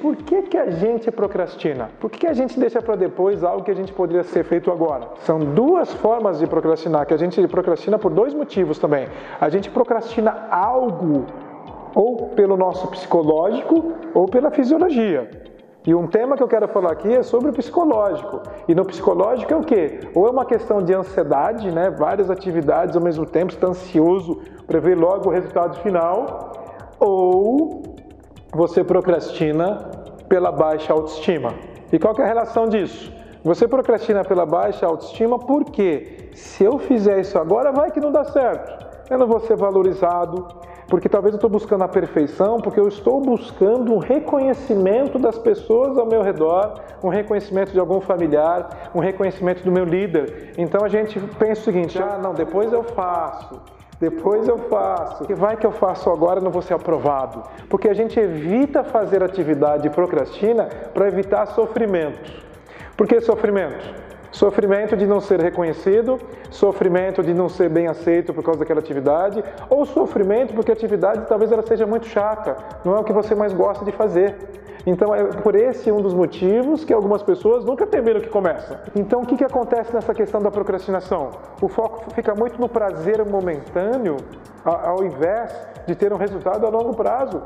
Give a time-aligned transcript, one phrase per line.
[0.00, 1.90] por que, que a gente procrastina?
[2.00, 4.70] Por que, que a gente deixa para depois algo que a gente poderia ser feito
[4.70, 5.08] agora?
[5.20, 9.08] São duas formas de procrastinar, que a gente procrastina por dois motivos também.
[9.40, 11.26] A gente procrastina algo
[11.94, 15.30] ou pelo nosso psicológico ou pela fisiologia.
[15.86, 18.42] E um tema que eu quero falar aqui é sobre o psicológico.
[18.68, 20.00] E no psicológico é o quê?
[20.14, 21.88] Ou é uma questão de ansiedade, né?
[21.90, 26.52] várias atividades ao mesmo tempo, está ansioso para ver logo o resultado final,
[27.00, 27.87] ou
[28.52, 29.90] você procrastina
[30.28, 31.54] pela baixa autoestima.
[31.92, 33.12] E qual é a relação disso?
[33.44, 38.24] Você procrastina pela baixa autoestima porque se eu fizer isso agora, vai que não dá
[38.24, 38.86] certo.
[39.08, 40.46] Eu não vou ser valorizado,
[40.88, 45.96] porque talvez eu estou buscando a perfeição, porque eu estou buscando um reconhecimento das pessoas
[45.96, 50.52] ao meu redor, um reconhecimento de algum familiar, um reconhecimento do meu líder.
[50.58, 53.60] Então a gente pensa o seguinte: ah, não, depois eu faço.
[54.00, 55.24] Depois eu faço.
[55.24, 57.42] Que vai que eu faço agora não vou ser aprovado.
[57.68, 62.30] Porque a gente evita fazer atividade e procrastina para evitar sofrimento.
[62.96, 64.08] Por que sofrimento?
[64.30, 66.18] Sofrimento de não ser reconhecido,
[66.50, 71.24] sofrimento de não ser bem aceito por causa daquela atividade, ou sofrimento porque a atividade
[71.26, 74.36] talvez ela seja muito chata, não é o que você mais gosta de fazer.
[74.86, 78.80] Então é por esse um dos motivos que algumas pessoas nunca terminam que começa.
[78.94, 81.30] Então o que, que acontece nessa questão da procrastinação?
[81.60, 84.16] O foco fica muito no prazer momentâneo,
[84.64, 85.54] ao invés
[85.86, 87.42] de ter um resultado a longo prazo.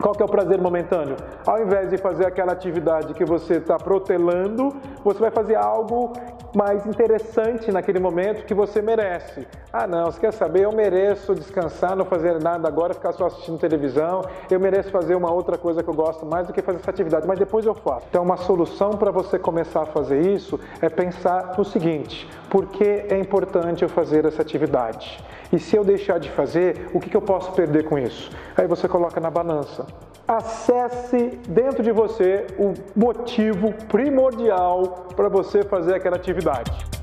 [0.00, 1.16] Qual que é o prazer momentâneo?
[1.46, 6.12] Ao invés de fazer aquela atividade que você está protelando, você vai fazer algo
[6.54, 9.46] mais interessante naquele momento que você merece.
[9.72, 10.62] Ah, não, você quer saber?
[10.62, 14.22] Eu mereço descansar, não fazer nada agora, ficar só assistindo televisão.
[14.50, 17.26] Eu mereço fazer uma outra coisa que eu gosto mais do que fazer essa atividade,
[17.26, 18.06] mas depois eu faço.
[18.08, 22.84] Então, uma solução para você começar a fazer isso é pensar no seguinte: por que
[22.84, 25.22] é importante eu fazer essa atividade?
[25.52, 28.30] E se eu deixar de fazer, o que, eu posso perder com isso?
[28.56, 29.86] Aí você coloca na balança.
[30.26, 36.95] Acesse dentro de você o motivo primordial para você fazer aquela atividade.